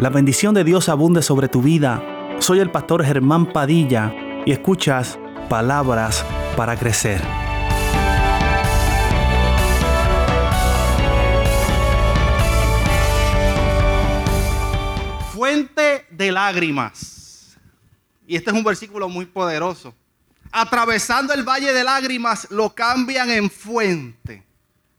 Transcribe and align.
La 0.00 0.10
bendición 0.10 0.54
de 0.54 0.64
Dios 0.64 0.88
abunde 0.88 1.22
sobre 1.22 1.48
tu 1.48 1.62
vida. 1.62 2.02
Soy 2.40 2.58
el 2.58 2.68
pastor 2.68 3.04
Germán 3.04 3.52
Padilla 3.52 4.12
y 4.44 4.50
escuchas 4.50 5.20
palabras 5.48 6.24
para 6.56 6.76
crecer. 6.76 7.22
Fuente 15.32 16.06
de 16.10 16.32
lágrimas. 16.32 17.56
Y 18.26 18.34
este 18.34 18.50
es 18.50 18.56
un 18.56 18.64
versículo 18.64 19.08
muy 19.08 19.26
poderoso. 19.26 19.94
Atravesando 20.50 21.32
el 21.32 21.44
valle 21.44 21.72
de 21.72 21.84
lágrimas 21.84 22.48
lo 22.50 22.74
cambian 22.74 23.30
en 23.30 23.48
fuente 23.48 24.44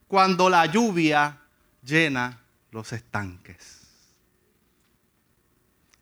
cuando 0.07 0.49
la 0.49 0.65
lluvia 0.67 1.37
llena 1.83 2.39
los 2.71 2.93
estanques. 2.93 3.74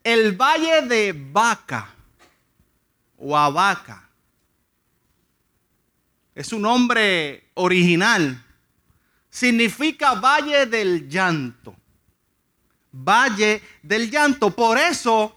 El 0.04 0.32
valle 0.36 0.82
de 0.82 1.14
Vaca 1.16 1.88
o 3.16 3.34
Abaca 3.34 4.06
es 6.34 6.52
un 6.52 6.60
nombre 6.60 7.48
original. 7.54 8.38
Significa 9.30 10.14
valle 10.14 10.66
del 10.66 11.08
llanto. 11.08 11.74
Valle 12.92 13.62
del 13.82 14.10
llanto. 14.10 14.50
Por 14.50 14.76
eso 14.76 15.34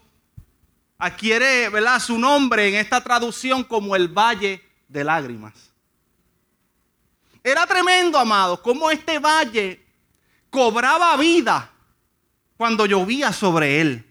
adquiere 0.98 1.70
su 1.98 2.18
nombre 2.18 2.68
en 2.68 2.74
esta 2.74 3.02
traducción 3.02 3.64
como 3.64 3.96
el 3.96 4.08
valle 4.08 4.62
de 4.86 5.02
lágrimas. 5.02 5.54
Era 7.42 7.66
tremendo, 7.66 8.18
amado, 8.18 8.62
como 8.62 8.90
este 8.90 9.18
valle 9.18 9.82
cobraba 10.50 11.16
vida 11.16 11.70
cuando 12.58 12.84
llovía 12.84 13.32
sobre 13.32 13.80
él 13.80 14.07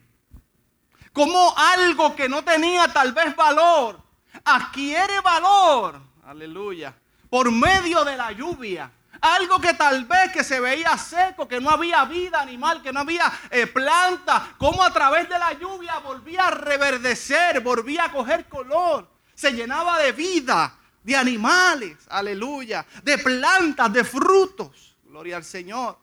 como 1.17 1.51
algo 1.57 2.15
que 2.15 2.29
no 2.29 2.43
tenía 2.43 2.93
tal 2.93 3.11
vez 3.11 3.35
valor, 3.35 3.99
adquiere 4.45 5.19
valor, 5.21 5.99
aleluya, 6.23 6.93
por 7.27 7.51
medio 7.51 8.05
de 8.05 8.15
la 8.15 8.31
lluvia. 8.33 8.91
Algo 9.19 9.59
que 9.59 9.73
tal 9.73 10.05
vez 10.05 10.31
que 10.31 10.43
se 10.43 10.59
veía 10.59 10.95
seco, 10.95 11.47
que 11.47 11.59
no 11.59 11.71
había 11.71 12.05
vida 12.05 12.39
animal, 12.39 12.83
que 12.83 12.93
no 12.93 12.99
había 12.99 13.33
eh, 13.49 13.65
planta, 13.65 14.49
como 14.59 14.83
a 14.83 14.93
través 14.93 15.27
de 15.27 15.39
la 15.39 15.53
lluvia 15.53 15.97
volvía 15.97 16.45
a 16.45 16.51
reverdecer, 16.51 17.61
volvía 17.61 18.05
a 18.05 18.11
coger 18.11 18.45
color, 18.45 19.09
se 19.33 19.53
llenaba 19.53 19.97
de 19.97 20.11
vida, 20.11 20.75
de 21.01 21.15
animales, 21.15 21.97
aleluya, 22.09 22.85
de 23.01 23.17
plantas, 23.17 23.91
de 23.91 24.03
frutos, 24.03 24.95
gloria 25.03 25.37
al 25.37 25.43
Señor. 25.43 25.97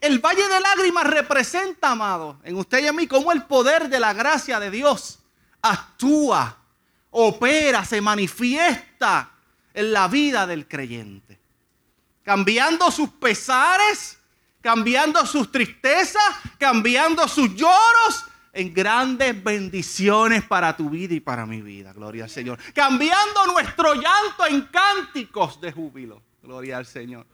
El 0.00 0.18
valle 0.18 0.46
de 0.46 0.60
lágrimas 0.60 1.06
representa, 1.06 1.92
amado, 1.92 2.38
en 2.44 2.56
usted 2.56 2.82
y 2.82 2.86
en 2.86 2.96
mí, 2.96 3.06
cómo 3.06 3.32
el 3.32 3.44
poder 3.44 3.88
de 3.88 4.00
la 4.00 4.12
gracia 4.12 4.60
de 4.60 4.70
Dios 4.70 5.20
actúa, 5.62 6.58
opera, 7.10 7.84
se 7.84 8.00
manifiesta 8.00 9.30
en 9.72 9.92
la 9.92 10.08
vida 10.08 10.46
del 10.46 10.68
creyente. 10.68 11.38
Cambiando 12.22 12.90
sus 12.90 13.10
pesares, 13.10 14.18
cambiando 14.60 15.24
sus 15.24 15.50
tristezas, 15.50 16.24
cambiando 16.58 17.26
sus 17.28 17.54
lloros 17.54 18.24
en 18.52 18.72
grandes 18.72 19.42
bendiciones 19.44 20.42
para 20.44 20.76
tu 20.76 20.90
vida 20.90 21.14
y 21.14 21.20
para 21.20 21.46
mi 21.46 21.60
vida. 21.60 21.92
Gloria 21.92 22.24
al 22.24 22.30
Señor. 22.30 22.58
Cambiando 22.74 23.46
nuestro 23.46 23.94
llanto 23.94 24.46
en 24.48 24.62
cánticos 24.62 25.60
de 25.60 25.72
júbilo. 25.72 26.22
Gloria 26.42 26.78
al 26.78 26.86
Señor. 26.86 27.26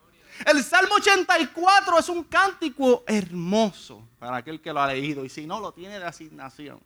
El 0.45 0.63
Salmo 0.63 0.95
84 0.97 1.99
es 1.99 2.09
un 2.09 2.25
cántico 2.25 3.05
hermoso 3.07 4.03
para 4.19 4.39
aquel 4.39 4.61
que 4.61 4.73
lo 4.73 4.81
ha 4.81 4.87
leído 4.87 5.25
y 5.25 5.29
si 5.29 5.47
no 5.47 5.61
lo 5.61 5.73
tiene 5.73 5.99
de 5.99 6.05
asignación. 6.05 6.81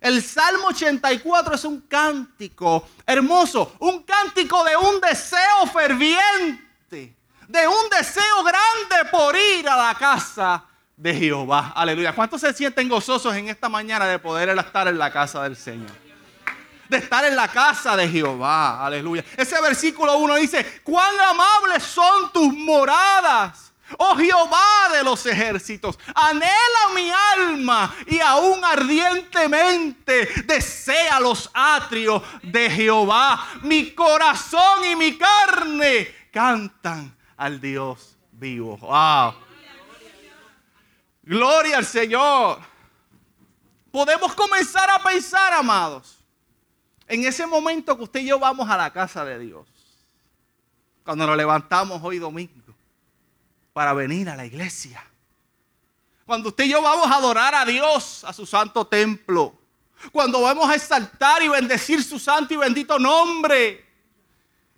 El 0.00 0.22
Salmo 0.22 0.68
84 0.68 1.54
es 1.54 1.64
un 1.64 1.82
cántico 1.82 2.88
hermoso, 3.04 3.74
un 3.80 4.02
cántico 4.02 4.64
de 4.64 4.76
un 4.76 5.00
deseo 5.00 5.66
ferviente, 5.72 7.16
de 7.48 7.68
un 7.68 7.90
deseo 7.90 8.42
grande 8.42 9.10
por 9.10 9.36
ir 9.36 9.68
a 9.68 9.76
la 9.76 9.94
casa 9.94 10.64
de 10.96 11.14
Jehová. 11.14 11.72
Aleluya. 11.74 12.14
¿Cuántos 12.14 12.40
se 12.40 12.52
sienten 12.54 12.88
gozosos 12.88 13.34
en 13.34 13.48
esta 13.48 13.68
mañana 13.68 14.06
de 14.06 14.18
poder 14.18 14.48
estar 14.48 14.88
en 14.88 14.98
la 14.98 15.12
casa 15.12 15.42
del 15.42 15.56
Señor? 15.56 16.09
De 16.90 16.98
estar 16.98 17.24
en 17.24 17.36
la 17.36 17.48
casa 17.48 17.96
de 17.96 18.08
Jehová. 18.08 18.84
Aleluya. 18.84 19.24
Ese 19.36 19.60
versículo 19.62 20.18
1 20.18 20.34
dice, 20.36 20.82
cuán 20.82 21.18
amables 21.20 21.84
son 21.84 22.32
tus 22.32 22.52
moradas. 22.52 23.72
Oh 23.98 24.16
Jehová 24.16 24.88
de 24.92 25.02
los 25.02 25.26
ejércitos, 25.26 25.98
anhela 26.14 26.94
mi 26.94 27.10
alma 27.10 27.92
y 28.06 28.20
aún 28.20 28.64
ardientemente 28.64 30.28
desea 30.44 31.18
los 31.18 31.50
atrios 31.52 32.22
de 32.42 32.70
Jehová. 32.70 33.48
Mi 33.62 33.92
corazón 33.92 34.84
y 34.84 34.94
mi 34.94 35.18
carne 35.18 36.28
cantan 36.32 37.16
al 37.36 37.60
Dios 37.60 38.16
vivo. 38.30 38.76
Wow. 38.76 39.34
Gloria 41.22 41.78
al 41.78 41.84
Señor. 41.86 42.60
Podemos 43.90 44.34
comenzar 44.34 44.88
a 44.88 45.02
pensar, 45.02 45.52
amados, 45.54 46.19
en 47.10 47.24
ese 47.26 47.44
momento 47.44 47.96
que 47.96 48.04
usted 48.04 48.20
y 48.20 48.26
yo 48.26 48.38
vamos 48.38 48.70
a 48.70 48.76
la 48.76 48.92
casa 48.92 49.24
de 49.24 49.36
Dios, 49.40 49.66
cuando 51.04 51.26
nos 51.26 51.36
levantamos 51.36 52.00
hoy 52.04 52.20
domingo 52.20 52.72
para 53.72 53.92
venir 53.92 54.28
a 54.28 54.36
la 54.36 54.46
iglesia, 54.46 55.04
cuando 56.24 56.50
usted 56.50 56.64
y 56.64 56.68
yo 56.68 56.80
vamos 56.80 57.10
a 57.10 57.16
adorar 57.16 57.52
a 57.56 57.64
Dios, 57.64 58.22
a 58.22 58.32
su 58.32 58.46
santo 58.46 58.86
templo, 58.86 59.58
cuando 60.12 60.40
vamos 60.40 60.70
a 60.70 60.76
exaltar 60.76 61.42
y 61.42 61.48
bendecir 61.48 62.04
su 62.04 62.16
santo 62.16 62.54
y 62.54 62.56
bendito 62.56 62.96
nombre. 62.96 63.84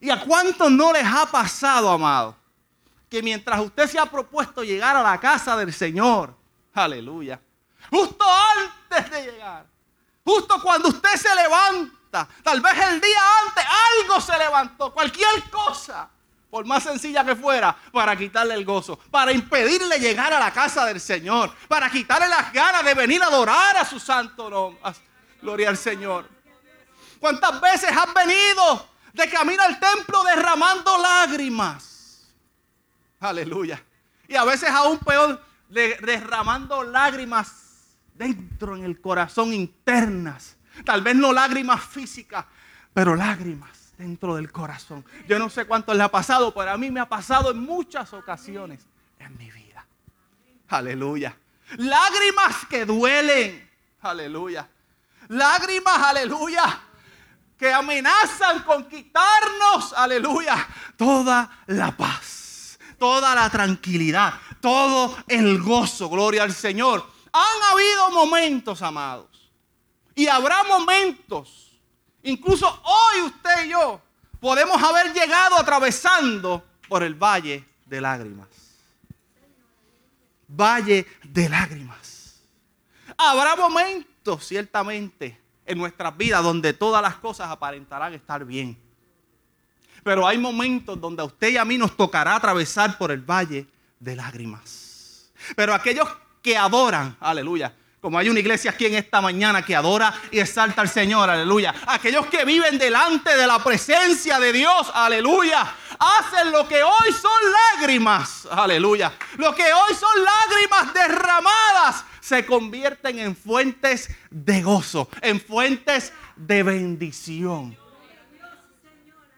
¿Y 0.01 0.09
a 0.09 0.19
cuántos 0.19 0.71
no 0.71 0.91
les 0.91 1.05
ha 1.05 1.27
pasado, 1.27 1.91
amado? 1.91 2.35
Que 3.11 3.23
mientras 3.23 3.61
usted 3.61 3.87
se 3.89 3.99
ha 3.99 4.07
propuesto 4.07 4.65
llegar 4.65 4.97
a 4.97 5.03
la 5.03 5.21
casa 5.21 5.55
del 5.55 5.73
Señor, 5.73 6.35
aleluya, 6.73 7.39
justo 7.91 8.25
antes 8.59 9.11
de 9.11 9.33
llegar, 9.33 9.67
justo 10.25 10.61
cuando 10.63 10.89
usted 10.89 11.15
se 11.17 11.35
levanta, 11.35 12.02
Tal 12.13 12.61
vez 12.61 12.75
el 12.79 13.01
día 13.01 13.21
antes 13.47 13.65
algo 14.01 14.21
se 14.21 14.37
levantó, 14.37 14.93
cualquier 14.93 15.49
cosa, 15.51 16.11
por 16.51 16.67
más 16.67 16.83
sencilla 16.83 17.25
que 17.25 17.35
fuera, 17.35 17.75
para 17.91 18.15
quitarle 18.15 18.53
el 18.53 18.67
gozo, 18.67 18.99
para 19.11 19.33
impedirle 19.33 19.99
llegar 19.99 20.31
a 20.31 20.39
la 20.39 20.53
casa 20.53 20.85
del 20.85 21.01
Señor, 21.01 21.55
para 21.69 21.89
quitarle 21.89 22.29
las 22.29 22.53
ganas 22.53 22.85
de 22.85 22.93
venir 22.93 23.23
a 23.23 23.27
adorar 23.27 23.79
a 23.79 23.85
su 23.87 23.99
santo 23.99 24.51
nombre. 24.51 24.83
Gloria 25.41 25.71
al 25.71 25.79
Señor. 25.79 26.29
¿Cuántas 27.19 27.59
veces 27.61 27.91
has 27.91 28.13
venido 28.13 28.89
de 29.15 29.31
camino 29.31 29.63
al 29.63 29.81
templo 29.81 30.23
derramando 30.23 30.99
lágrimas? 30.99 32.29
Aleluya. 33.21 33.83
Y 34.29 34.37
a 34.37 34.45
veces 34.45 34.69
aún 34.69 34.99
peor, 34.99 35.43
derramando 35.71 36.83
lágrimas 36.83 37.97
dentro 38.15 38.77
en 38.77 38.85
el 38.85 39.01
corazón 39.01 39.55
internas 39.55 40.57
Tal 40.85 41.03
vez 41.03 41.15
no 41.15 41.33
lágrimas 41.33 41.83
físicas, 41.83 42.45
pero 42.93 43.15
lágrimas 43.15 43.93
dentro 43.99 44.37
del 44.37 44.51
corazón. 44.51 45.05
Yo 45.29 45.39
no 45.39 45.49
sé 45.49 45.65
cuánto 45.65 45.95
le 45.95 46.03
ha 46.03 46.11
pasado, 46.11 46.53
pero 46.53 46.71
a 46.71 46.77
mí 46.77 46.91
me 46.91 47.01
ha 47.01 47.09
pasado 47.09 47.51
en 47.51 47.59
muchas 47.59 48.13
ocasiones 48.13 48.87
en 49.19 49.37
mi 49.37 49.51
vida. 49.51 49.87
Aleluya. 50.69 51.37
Lágrimas 51.77 52.67
que 52.69 52.85
duelen. 52.85 53.71
Aleluya. 54.01 54.69
Lágrimas, 55.29 55.99
aleluya, 55.99 56.81
que 57.57 57.73
amenazan 57.73 58.65
con 58.65 58.89
quitarnos, 58.89 59.93
aleluya, 59.95 60.67
toda 60.97 61.49
la 61.69 61.97
paz, 61.97 62.79
toda 62.99 63.35
la 63.35 63.49
tranquilidad, 63.49 64.35
todo 64.61 65.17
el 65.29 65.63
gozo, 65.63 66.09
gloria 66.09 66.43
al 66.43 66.53
Señor. 66.53 67.07
Han 67.33 67.73
habido 67.73 68.11
momentos, 68.11 68.83
amados, 68.83 69.32
y 70.15 70.27
habrá 70.27 70.63
momentos, 70.65 71.79
incluso 72.23 72.67
hoy 72.85 73.23
usted 73.23 73.67
y 73.67 73.71
yo, 73.71 74.01
podemos 74.41 74.83
haber 74.83 75.13
llegado 75.13 75.57
atravesando 75.57 76.65
por 76.89 77.03
el 77.03 77.15
valle 77.15 77.65
de 77.87 78.01
lágrimas. 78.01 78.49
Valle 80.49 81.07
de 81.23 81.49
lágrimas. 81.49 82.41
Habrá 83.17 83.57
momentos, 83.57 84.47
ciertamente, 84.47 85.39
en 85.65 85.79
nuestras 85.79 86.17
vidas 86.17 86.43
donde 86.43 86.73
todas 86.73 87.01
las 87.01 87.17
cosas 87.17 87.51
aparentarán 87.51 88.15
estar 88.15 88.45
bien. 88.45 88.77
Pero 90.03 90.27
hay 90.27 90.37
momentos 90.37 91.01
donde 91.01 91.23
a 91.23 91.25
usted 91.25 91.51
y 91.51 91.57
a 91.57 91.65
mí 91.65 91.79
nos 91.79 91.97
tocará 91.97 92.37
atravesar 92.37 92.99
por 92.99 93.13
el 93.13 93.21
valle 93.21 93.67
de 94.01 94.17
lágrimas. 94.17 95.33
Pero 95.55 95.73
aquellos 95.73 96.09
que 96.43 96.57
adoran, 96.57 97.17
aleluya, 97.21 97.75
como 98.03 98.19
hay 98.19 98.29
una 98.29 98.41
iglesia 98.41 98.73
aquí 98.73 98.87
en 98.87 98.95
esta 98.95 99.21
mañana 99.21 99.65
que 99.65 99.77
adora 99.77 100.13
y 100.33 100.41
exalta 100.41 100.83
al 100.83 100.89
Señor, 100.89 101.31
aleluya. 101.31 101.73
Aquellos 101.87 102.27
que 102.27 102.45
viven 102.45 102.77
delante 102.77 103.37
de 103.37 103.47
la 103.47 103.63
presencia 103.63 104.41
de 104.41 104.53
Dios, 104.53 104.91
aleluya. 104.93 105.73
Hacen 106.01 106.51
lo 106.51 106.67
que 106.67 106.83
hoy 106.83 107.13
son 107.13 107.31
lágrimas, 107.77 108.49
aleluya. 108.51 109.13
Lo 109.37 109.55
que 109.55 109.63
hoy 109.63 109.95
son 109.95 110.11
lágrimas 110.25 110.93
derramadas 110.93 112.05
se 112.21 112.45
convierten 112.45 113.21
en 113.21 113.37
fuentes 113.37 114.11
de 114.31 114.63
gozo, 114.63 115.09
en 115.21 115.41
fuentes 115.41 116.13
de 116.35 116.65
bendición. 116.65 117.79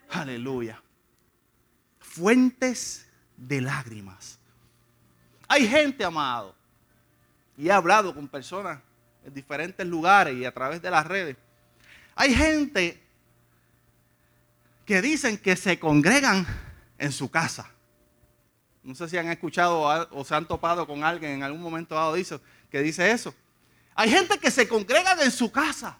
Aleluya. 0.09 0.83
Fuentes 2.01 3.07
de 3.37 3.61
lágrimas. 3.61 4.39
Hay 5.49 5.69
gente, 5.69 6.03
amado, 6.03 6.55
y 7.56 7.69
he 7.69 7.73
hablado 7.73 8.15
con 8.15 8.29
personas 8.29 8.81
en 9.25 9.33
diferentes 9.33 9.87
lugares 9.87 10.35
y 10.35 10.45
a 10.45 10.53
través 10.53 10.83
de 10.83 10.91
las 10.91 11.06
redes. 11.06 11.37
Hay 12.15 12.35
gente 12.35 13.01
que 14.85 15.01
dicen 15.01 15.39
que 15.39 15.56
se 15.56 15.79
congregan 15.79 16.47
en 16.99 17.12
su 17.12 17.31
casa. 17.31 17.71
No 18.83 18.95
sé 18.95 19.09
si 19.09 19.17
han 19.17 19.29
escuchado 19.31 20.09
o 20.11 20.25
se 20.25 20.35
han 20.35 20.47
topado 20.47 20.87
con 20.87 21.05
alguien 21.05 21.33
en 21.33 21.43
algún 21.43 21.62
momento 21.62 21.95
dado 21.95 22.15
que 22.71 22.83
dice 22.83 23.11
eso. 23.11 23.35
Hay 23.95 24.11
gente 24.11 24.39
que 24.39 24.51
se 24.51 24.69
congregan 24.69 25.21
en 25.21 25.31
su 25.31 25.51
casa, 25.51 25.97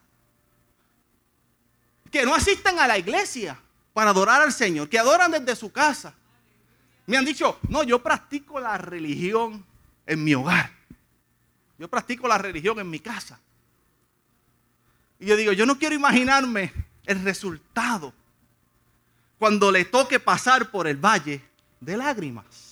que 2.11 2.27
no 2.27 2.35
asisten 2.35 2.79
a 2.79 2.87
la 2.87 2.99
iglesia 2.99 3.59
para 3.93 4.11
adorar 4.11 4.43
al 4.43 4.53
Señor, 4.53 4.89
que 4.89 4.99
adoran 4.99 5.31
desde 5.31 5.57
su 5.57 5.73
casa. 5.73 6.15
Me 7.07 7.17
han 7.17 7.25
dicho, 7.25 7.59
no, 7.69 7.85
yo 7.85 8.03
practico 8.03 8.59
la 8.61 8.77
religión 8.77 9.65
en 10.07 10.25
mi 10.25 10.35
hogar. 10.35 10.71
Yo 11.85 11.89
practico 11.91 12.27
la 12.27 12.39
religión 12.39 12.81
en 12.81 12.89
mi 12.89 12.99
casa. 12.99 13.39
Y 15.19 15.27
yo 15.27 15.37
digo, 15.37 15.53
yo 15.53 15.67
no 15.67 15.79
quiero 15.79 15.95
imaginarme 15.95 16.73
el 17.05 17.23
resultado 17.23 18.15
cuando 19.39 19.71
le 19.71 19.85
toque 19.85 20.19
pasar 20.19 20.71
por 20.71 20.87
el 20.87 20.97
valle 20.97 21.45
de 21.81 21.99
lágrimas. 21.99 22.65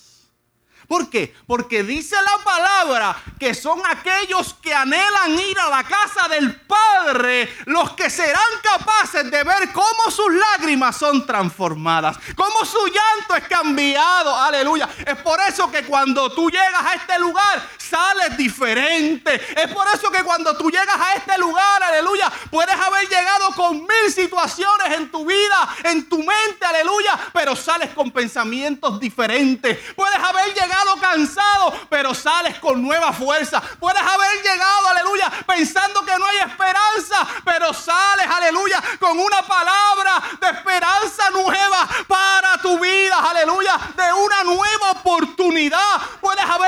¿Por 0.87 1.11
qué? 1.11 1.31
Porque 1.45 1.83
dice 1.83 2.15
la 2.15 2.43
palabra 2.43 3.15
que 3.39 3.53
son 3.53 3.81
aquellos 3.85 4.55
que 4.55 4.73
anhelan 4.73 5.39
ir 5.39 5.59
a 5.59 5.69
la 5.69 5.83
casa 5.83 6.27
del 6.27 6.61
Padre 6.61 7.55
los 7.65 7.91
que 7.93 8.09
serán 8.09 8.41
capaces 8.61 9.29
de 9.29 9.43
ver 9.43 9.71
cómo 9.71 10.09
sus 10.09 10.33
lágrimas 10.33 10.97
son 10.97 11.25
transformadas, 11.25 12.17
cómo 12.35 12.65
su 12.65 12.85
llanto 12.87 13.35
es 13.35 13.47
cambiado. 13.47 14.35
Aleluya. 14.35 14.89
Es 15.05 15.17
por 15.17 15.39
eso 15.41 15.71
que 15.71 15.83
cuando 15.83 16.31
tú 16.31 16.49
llegas 16.49 16.83
a 16.83 16.93
este 16.95 17.19
lugar 17.19 17.69
sales 17.93 18.35
diferente. 18.37 19.35
Es 19.55 19.71
por 19.71 19.85
eso 19.93 20.09
que 20.09 20.23
cuando 20.23 20.57
tú 20.57 20.71
llegas 20.71 20.99
a 20.99 21.13
este 21.13 21.37
lugar, 21.37 21.83
aleluya, 21.83 22.31
puedes 22.49 22.75
haber 22.75 23.07
llegado 23.07 23.51
con 23.51 23.81
mil 23.81 24.11
situaciones 24.11 24.97
en 24.97 25.11
tu 25.11 25.23
vida, 25.25 25.75
en 25.83 26.09
tu 26.09 26.17
mente, 26.17 26.65
aleluya, 26.65 27.19
pero 27.31 27.55
sales 27.55 27.91
con 27.93 28.09
pensamientos 28.09 28.99
diferentes. 28.99 29.77
Puedes 29.95 30.17
haber 30.17 30.55
llegado 30.55 30.97
cansado, 30.99 31.73
pero 31.87 32.15
sales 32.15 32.57
con 32.57 32.81
nueva 32.81 33.13
fuerza. 33.13 33.61
Puedes 33.79 34.01
haber 34.01 34.41
llegado, 34.41 34.87
aleluya, 34.87 35.31
pensando 35.45 36.03
que 36.03 36.17
no 36.17 36.25
hay 36.25 36.37
esperanza, 36.37 37.27
pero 37.45 37.73
sales, 37.73 38.25
aleluya, 38.27 38.81
con 38.99 39.19
una 39.19 39.43
palabra 39.43 40.23
de 40.41 40.47
esperanza 40.47 41.29
nueva 41.29 41.87
para 42.07 42.57
tu 42.59 42.79
vida, 42.79 43.17
aleluya, 43.19 43.79
de 43.95 44.13
una 44.13 44.43
nueva 44.45 44.91
oportunidad. 44.91 46.01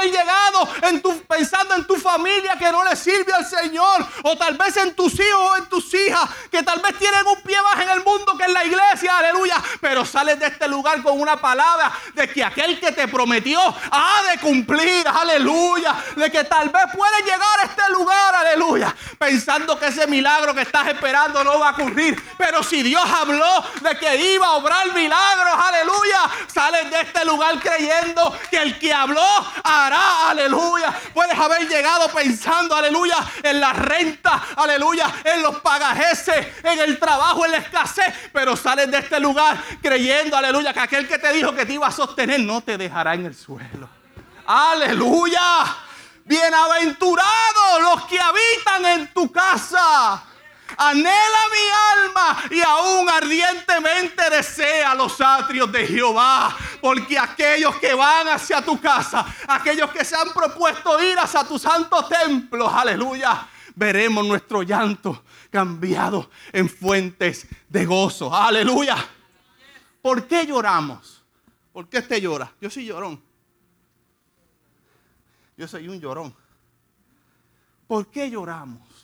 Puedes 0.05 0.19
llegado 0.19 0.69
en 0.83 1.01
tu, 1.01 1.19
pensando 1.23 1.75
en 1.75 1.85
tu 1.85 1.95
familia 1.95 2.55
que 2.57 2.71
no 2.71 2.83
le 2.83 2.95
sirve 2.95 3.33
al 3.33 3.45
Señor, 3.45 4.05
o 4.23 4.37
tal 4.37 4.55
vez 4.55 4.77
en 4.77 4.93
tus 4.93 5.13
hijos 5.13 5.39
o 5.39 5.57
en 5.57 5.65
tus 5.65 5.93
hijas 5.93 6.29
que 6.51 6.61
tal 6.63 6.79
vez 6.79 6.97
tienen 6.97 7.25
un 7.25 7.41
pie 7.41 7.57
más 7.61 7.81
en 7.81 7.89
el 7.89 8.03
mundo 8.03 8.37
que 8.37 8.45
en 8.45 8.53
la 8.53 8.65
iglesia, 8.65 9.17
aleluya, 9.17 9.55
pero 9.81 10.05
sales 10.05 10.39
de 10.39 10.47
este 10.47 10.67
lugar 10.67 11.01
con 11.01 11.19
una 11.19 11.37
palabra 11.37 11.91
de 12.13 12.29
que 12.29 12.43
aquel 12.43 12.79
que 12.79 12.91
te 12.91 13.07
prometió 13.07 13.59
ha 13.91 14.21
de 14.31 14.39
cumplir, 14.39 15.07
aleluya. 15.07 15.95
De 16.15 16.31
que 16.31 16.43
tal 16.43 16.69
vez 16.69 16.83
puede 16.95 17.21
llegar 17.23 17.59
a 17.61 17.63
este 17.63 17.89
lugar, 17.91 18.35
aleluya. 18.35 18.95
Pensando 19.17 19.79
que 19.79 19.87
ese 19.87 20.07
milagro 20.07 20.53
que 20.53 20.61
estás 20.61 20.87
esperando 20.87 21.43
no 21.43 21.59
va 21.59 21.69
a 21.69 21.71
ocurrir. 21.71 22.21
Pero 22.37 22.63
si 22.63 22.83
Dios 22.83 23.03
habló 23.09 23.63
de 23.81 23.97
que 23.97 24.33
iba 24.33 24.45
a 24.45 24.53
obrar 24.53 24.93
milagros, 24.93 25.53
aleluya. 25.65 26.29
Sales 26.53 26.89
de 26.89 27.01
este 27.01 27.25
lugar 27.25 27.59
creyendo 27.59 28.37
que 28.49 28.57
el 28.57 28.79
que 28.79 28.93
habló 28.93 29.25
hará, 29.63 29.94
aleluya. 30.30 30.94
Puedes 31.13 31.38
haber 31.38 31.68
llegado 31.68 32.07
pensando, 32.09 32.75
aleluya, 32.75 33.18
en 33.44 33.59
la 33.59 33.74
renta, 33.74 34.44
aleluya, 34.56 35.13
en 35.24 35.42
los 35.42 35.59
pagajeses, 35.62 36.47
en 36.63 36.80
el 36.80 37.00
trabajo, 37.00 37.45
en 37.45 37.51
la 37.51 37.57
escasez. 37.57 38.13
Pero 38.31 38.56
sales 38.56 38.89
de 38.92 39.00
este 39.00 39.19
lugar 39.19 39.57
creyendo, 39.81 40.38
aleluya, 40.38 40.74
que 40.74 40.80
aquel 40.80 41.07
que 41.07 41.18
te 41.18 41.31
dijo 41.33 41.53
que 41.53 41.65
te 41.65 41.74
iba 41.74 41.88
a 41.88 41.92
sostener 41.92 42.39
no 42.39 42.62
te 42.62 42.77
dejará 42.77 43.13
en 43.13 43.25
el 43.25 43.36
suelo. 43.36 43.89
Aleluya. 44.45 45.75
Bienaventurados 46.24 47.81
los 47.81 48.06
que 48.06 48.19
habitan 48.19 48.86
en 48.86 49.13
tu 49.13 49.31
casa. 49.31 50.24
Anhela 50.77 51.44
mi 51.51 52.03
alma 52.03 52.44
y 52.51 52.62
aún 52.62 53.09
ardientemente 53.09 54.29
desea 54.29 54.94
los 54.95 55.19
atrios 55.21 55.71
de 55.71 55.88
Jehová. 55.88 56.56
Porque 56.81 57.17
aquellos 57.17 57.75
que 57.77 57.94
van 57.94 58.27
hacia 58.27 58.62
tu 58.62 58.79
casa, 58.79 59.25
aquellos 59.47 59.89
que 59.91 60.03
se 60.03 60.15
han 60.15 60.31
propuesto 60.33 61.01
ir 61.03 61.17
hacia 61.17 61.44
tu 61.44 61.57
santo 61.57 62.06
templo, 62.06 62.69
aleluya, 62.69 63.47
veremos 63.75 64.25
nuestro 64.25 64.63
llanto 64.63 65.23
cambiado 65.50 66.29
en 66.51 66.69
fuentes 66.69 67.47
de 67.69 67.85
gozo. 67.85 68.33
Aleluya. 68.33 68.97
¿Por 70.01 70.27
qué 70.27 70.45
lloramos? 70.45 71.23
¿Por 71.71 71.89
qué 71.89 71.97
este 71.97 72.21
llora? 72.21 72.53
Yo 72.62 72.69
soy 72.69 72.85
llorón. 72.85 73.21
Yo 75.57 75.67
soy 75.67 75.88
un 75.88 76.00
llorón. 76.00 76.35
¿Por 77.88 78.07
qué 78.07 78.29
lloramos? 78.29 78.94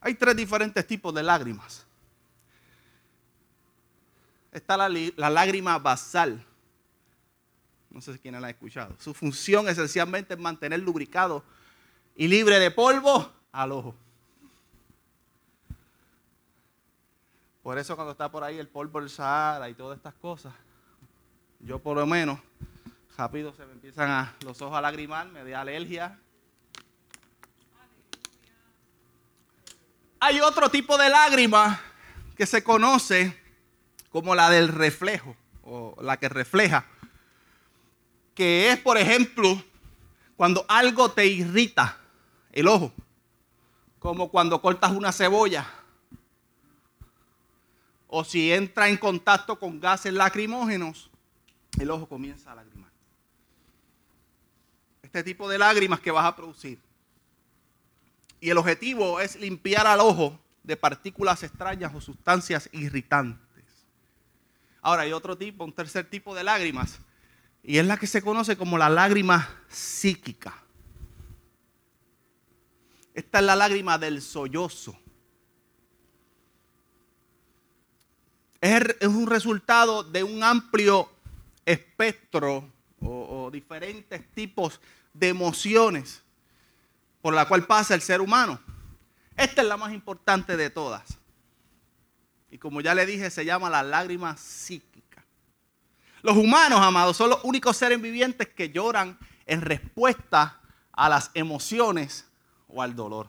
Hay 0.00 0.14
tres 0.14 0.36
diferentes 0.36 0.86
tipos 0.86 1.14
de 1.14 1.22
lágrimas. 1.22 1.86
Está 4.52 4.76
la, 4.76 5.30
lágrima 5.30 5.78
basal. 5.78 6.44
No 7.90 8.00
sé 8.00 8.14
si 8.14 8.18
quién 8.18 8.40
la 8.40 8.46
ha 8.46 8.50
escuchado. 8.50 8.94
Su 8.98 9.14
función 9.14 9.68
esencialmente 9.68 10.34
es 10.34 10.40
mantener 10.40 10.80
lubricado 10.80 11.44
y 12.16 12.28
libre 12.28 12.58
de 12.58 12.70
polvo 12.70 13.30
al 13.52 13.72
ojo. 13.72 13.94
Por 17.62 17.78
eso 17.78 17.94
cuando 17.94 18.12
está 18.12 18.30
por 18.30 18.42
ahí 18.42 18.58
el 18.58 18.68
polvo 18.68 19.00
del 19.00 19.10
Sahara 19.10 19.68
y 19.68 19.74
todas 19.74 19.98
estas 19.98 20.14
cosas, 20.14 20.54
yo 21.60 21.78
por 21.78 21.96
lo 21.96 22.06
menos 22.06 22.40
rápido 23.16 23.52
se 23.52 23.66
me 23.66 23.72
empiezan 23.72 24.10
a, 24.10 24.34
los 24.44 24.62
ojos 24.62 24.76
a 24.76 24.80
lagrimar, 24.80 25.28
me 25.28 25.44
da 25.44 25.60
alergia. 25.60 26.18
Hay 30.20 30.40
otro 30.40 30.68
tipo 30.70 30.98
de 30.98 31.08
lágrima 31.08 31.80
que 32.36 32.44
se 32.44 32.62
conoce 32.62 33.34
como 34.10 34.34
la 34.34 34.50
del 34.50 34.68
reflejo, 34.68 35.34
o 35.62 35.96
la 36.02 36.18
que 36.18 36.28
refleja, 36.28 36.84
que 38.34 38.70
es, 38.70 38.78
por 38.78 38.98
ejemplo, 38.98 39.62
cuando 40.36 40.64
algo 40.68 41.10
te 41.10 41.26
irrita 41.26 41.98
el 42.52 42.68
ojo, 42.68 42.92
como 43.98 44.30
cuando 44.30 44.60
cortas 44.60 44.92
una 44.92 45.10
cebolla, 45.10 45.66
o 48.08 48.24
si 48.24 48.52
entra 48.52 48.88
en 48.88 48.96
contacto 48.96 49.58
con 49.58 49.80
gases 49.80 50.12
lacrimógenos, 50.12 51.10
el 51.78 51.90
ojo 51.90 52.06
comienza 52.06 52.52
a 52.52 52.56
lagrimar 52.56 52.90
este 55.02 55.24
tipo 55.24 55.48
de 55.48 55.58
lágrimas 55.58 55.98
que 55.98 56.10
vas 56.10 56.24
a 56.24 56.36
producir. 56.36 56.78
Y 58.40 58.50
el 58.50 58.58
objetivo 58.58 59.20
es 59.20 59.36
limpiar 59.36 59.86
al 59.86 60.00
ojo 60.00 60.38
de 60.62 60.76
partículas 60.76 61.42
extrañas 61.42 61.94
o 61.94 62.00
sustancias 62.00 62.68
irritantes. 62.72 63.64
Ahora 64.80 65.02
hay 65.02 65.12
otro 65.12 65.36
tipo, 65.36 65.64
un 65.64 65.74
tercer 65.74 66.08
tipo 66.08 66.34
de 66.34 66.42
lágrimas, 66.42 67.00
y 67.62 67.76
es 67.76 67.86
la 67.86 67.98
que 67.98 68.06
se 68.06 68.22
conoce 68.22 68.56
como 68.56 68.78
la 68.78 68.88
lágrima 68.88 69.62
psíquica. 69.68 70.54
Esta 73.12 73.40
es 73.40 73.44
la 73.44 73.56
lágrima 73.56 73.98
del 73.98 74.22
sollozo. 74.22 74.98
Es, 78.62 79.06
un 79.06 79.26
resultado 79.26 80.02
de 80.02 80.22
un 80.22 80.42
amplio 80.42 81.10
espectro 81.66 82.70
o, 83.00 83.44
o 83.44 83.50
diferentes 83.50 84.26
tipos 84.32 84.80
de 85.12 85.28
emociones 85.28 86.22
por 87.20 87.34
la 87.34 87.46
cual 87.46 87.66
pasa 87.66 87.94
el 87.94 88.02
ser 88.02 88.20
humano. 88.20 88.60
Esta 89.36 89.62
es 89.62 89.68
la 89.68 89.76
más 89.76 89.92
importante 89.92 90.56
de 90.56 90.70
todas. 90.70 91.18
Y 92.50 92.58
como 92.58 92.80
ya 92.80 92.94
le 92.94 93.06
dije, 93.06 93.30
se 93.30 93.44
llama 93.44 93.70
la 93.70 93.82
lágrima 93.82 94.36
psíquica. 94.36 95.24
Los 96.22 96.36
humanos, 96.36 96.80
amados, 96.80 97.16
son 97.16 97.30
los 97.30 97.42
únicos 97.44 97.76
seres 97.76 98.00
vivientes 98.00 98.48
que 98.48 98.70
lloran 98.70 99.18
en 99.46 99.62
respuesta 99.62 100.60
a 100.92 101.08
las 101.08 101.30
emociones 101.34 102.26
o 102.68 102.82
al 102.82 102.94
dolor. 102.94 103.28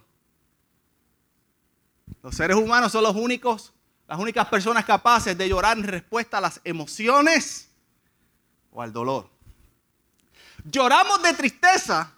Los 2.22 2.36
seres 2.36 2.58
humanos 2.58 2.92
son 2.92 3.04
los 3.04 3.16
únicos, 3.16 3.74
las 4.08 4.20
únicas 4.20 4.48
personas 4.48 4.86
capaces 4.86 5.38
de 5.38 5.48
llorar 5.48 5.78
en 5.78 5.84
respuesta 5.84 6.38
a 6.38 6.42
las 6.42 6.60
emociones 6.64 7.70
o 8.72 8.82
al 8.82 8.92
dolor. 8.92 9.30
Lloramos 10.64 11.24
de 11.24 11.34
tristeza, 11.34 12.14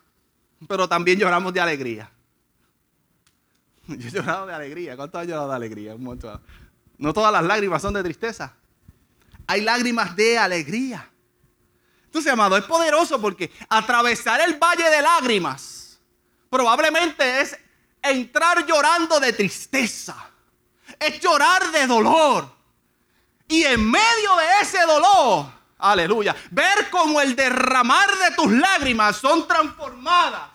pero 0.68 0.88
también 0.88 1.20
lloramos 1.20 1.54
de 1.54 1.62
alegría. 1.62 2.10
Yo 3.88 4.08
he 4.08 4.12
llorado 4.12 4.46
de 4.46 4.54
alegría. 4.54 4.96
¿Cuánto 4.96 5.20
has 5.20 5.28
llorado 5.28 5.50
de 5.50 5.56
alegría? 5.56 5.96
No 6.98 7.14
todas 7.14 7.32
las 7.32 7.44
lágrimas 7.44 7.82
son 7.82 7.94
de 7.94 8.04
tristeza. 8.04 8.54
Hay 9.48 9.62
lágrimas 9.62 10.16
de 10.16 10.38
alegría. 10.38 11.10
Entonces, 12.06 12.32
amado, 12.32 12.56
es 12.58 12.64
poderoso 12.64 13.20
porque 13.20 13.52
atravesar 13.70 14.40
el 14.42 14.58
valle 14.58 14.90
de 14.90 15.02
lágrimas 15.02 16.00
probablemente 16.50 17.42
es 17.42 17.58
entrar 18.02 18.66
llorando 18.66 19.20
de 19.20 19.34
tristeza. 19.34 20.30
Es 21.00 21.20
llorar 21.20 21.72
de 21.72 21.88
dolor. 21.88 22.50
Y 23.48 23.64
en 23.64 23.90
medio 23.90 24.36
de 24.38 24.46
ese 24.62 24.82
dolor, 24.86 25.48
aleluya, 25.80 26.36
ver 26.52 26.90
como 26.90 27.20
el 27.20 27.36
derramar 27.36 28.08
de 28.18 28.36
tus 28.36 28.52
lágrimas 28.52 29.18
son 29.18 29.48
transformadas 29.48 30.53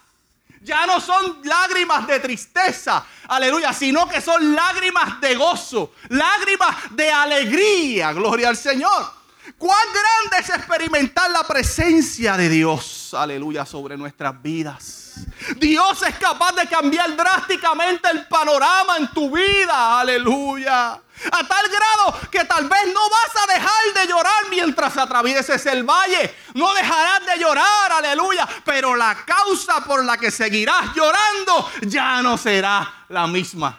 ya 0.69 0.87
no 0.87 1.01
son 1.01 1.41
lágrimas 1.45 2.07
de 2.07 2.21
tristeza, 2.21 3.05
aleluya, 3.27 3.73
sino 3.73 4.07
que 4.07 4.21
son 4.21 4.55
lágrimas 4.55 5.21
de 5.21 5.35
gozo, 5.35 5.95
lágrimas 6.11 6.77
de 6.91 7.11
alegría, 7.11 8.13
gloria 8.13 8.51
al 8.51 8.57
Señor. 8.57 9.19
Cuán 9.57 9.81
grande 9.91 10.47
es 10.47 10.55
experimentar 10.55 11.31
la 11.31 11.43
presencia 11.43 12.37
de 12.37 12.51
Dios, 12.51 13.15
aleluya, 13.15 13.65
sobre 13.65 13.97
nuestras 13.97 14.41
vidas. 14.43 15.15
Dios 15.57 16.03
es 16.03 16.15
capaz 16.17 16.53
de 16.53 16.67
cambiar 16.67 17.17
drásticamente 17.17 18.11
el 18.11 18.27
panorama 18.27 18.99
en 18.99 19.09
tu 19.09 19.31
vida. 19.35 20.01
Aleluya. 20.01 21.01
A 21.33 21.47
tal 21.47 21.69
grado 21.69 22.31
que 22.31 22.45
tal 22.45 22.69
vez 22.69 22.87
no 22.87 23.01
vas 23.11 23.43
a 23.43 23.53
dejar 23.53 23.95
de 23.95 24.07
llorar 24.07 24.49
mientras 24.51 24.97
atravieses 24.97 25.65
el 25.67 25.85
valle. 25.85 26.35
No 26.55 26.73
dejarás 26.75 27.27
de 27.27 27.39
llorar, 27.39 27.93
aleluya. 27.93 28.49
Pero 28.65 28.95
la 28.97 29.17
causa 29.25 29.85
por 29.85 30.05
la 30.05 30.17
que 30.17 30.31
seguirás 30.31 30.95
llorando 30.95 31.71
ya 31.83 32.23
no 32.23 32.37
será 32.37 33.05
la 33.09 33.27
misma. 33.27 33.79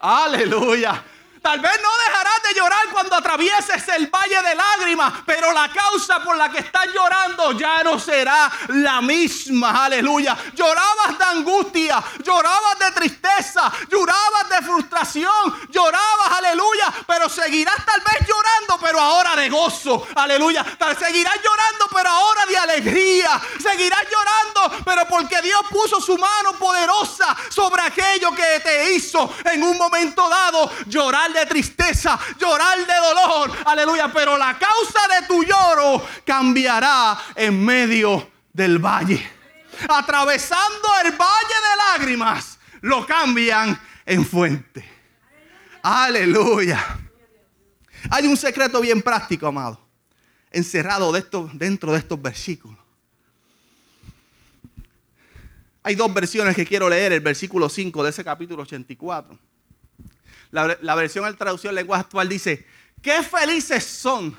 Aleluya. 0.00 1.02
Tal 1.44 1.60
vez 1.60 1.72
no 1.82 1.90
dejarás 2.06 2.42
de 2.42 2.54
llorar 2.54 2.88
cuando 2.90 3.16
atravieses 3.16 3.86
el 3.88 4.06
valle 4.06 4.40
de 4.48 4.54
lágrimas, 4.54 5.12
pero 5.26 5.52
la 5.52 5.70
causa 5.70 6.20
por 6.24 6.38
la 6.38 6.48
que 6.48 6.60
estás 6.60 6.86
llorando 6.86 7.52
ya 7.52 7.82
no 7.82 8.00
será 8.00 8.50
la 8.68 9.02
misma. 9.02 9.84
Aleluya. 9.84 10.34
Llorabas 10.54 11.18
de 11.18 11.24
angustia, 11.24 12.02
llorabas 12.24 12.78
de 12.78 12.90
tristeza, 12.92 13.70
llorabas 13.90 14.48
de 14.48 14.66
frustración, 14.66 15.68
llorabas, 15.68 16.30
aleluya, 16.38 16.90
pero 17.06 17.28
seguirás 17.28 17.76
tal 17.84 18.00
vez 18.00 18.26
llorando, 18.26 18.78
pero 18.80 18.98
ahora 18.98 19.36
de 19.36 19.50
gozo. 19.50 20.06
Aleluya. 20.14 20.64
Seguirás 20.98 21.36
llorando, 21.44 21.88
pero 21.94 22.08
ahora 22.08 22.46
de 22.46 22.56
alegría. 22.56 23.38
Seguirás 23.62 24.04
llorando, 24.10 24.82
pero 24.82 25.06
porque 25.06 25.42
Dios 25.42 25.60
puso 25.68 26.00
su 26.00 26.16
mano 26.16 26.54
poderosa 26.54 27.36
sobre 27.50 27.82
aquello 27.82 28.34
que 28.34 28.60
te 28.60 28.94
hizo 28.94 29.30
en 29.44 29.62
un 29.62 29.76
momento 29.76 30.26
dado 30.26 30.70
llorar 30.86 31.33
de 31.34 31.46
tristeza, 31.46 32.18
llorar 32.38 32.78
de 32.78 32.94
dolor, 32.94 33.58
aleluya, 33.66 34.10
pero 34.12 34.38
la 34.38 34.58
causa 34.58 35.00
de 35.08 35.26
tu 35.26 35.42
lloro 35.42 36.06
cambiará 36.24 37.18
en 37.34 37.62
medio 37.62 38.30
del 38.52 38.78
valle. 38.78 39.30
Atravesando 39.88 40.88
el 41.04 41.12
valle 41.12 41.28
de 41.28 41.98
lágrimas, 41.98 42.58
lo 42.80 43.04
cambian 43.04 43.78
en 44.06 44.24
fuente. 44.24 44.88
Aleluya. 45.82 46.98
Hay 48.10 48.26
un 48.26 48.36
secreto 48.36 48.80
bien 48.80 49.02
práctico, 49.02 49.46
amado, 49.46 49.80
encerrado 50.50 51.12
de 51.12 51.24
dentro 51.54 51.92
de 51.92 51.98
estos 51.98 52.20
versículos. 52.20 52.78
Hay 55.82 55.94
dos 55.94 56.12
versiones 56.14 56.56
que 56.56 56.64
quiero 56.64 56.88
leer, 56.88 57.12
el 57.12 57.20
versículo 57.20 57.68
5 57.68 58.02
de 58.02 58.10
ese 58.10 58.24
capítulo 58.24 58.62
84. 58.62 59.38
La, 60.54 60.94
versión 60.94 61.24
al 61.24 61.36
traducción 61.36 61.74
lenguaje 61.74 62.02
actual 62.02 62.28
dice, 62.28 62.64
qué 63.02 63.24
felices 63.24 63.84
son 63.84 64.36